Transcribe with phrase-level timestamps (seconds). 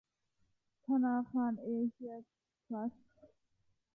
[0.87, 2.13] ธนาคารเอเชีย
[2.65, 3.03] ทรัสต์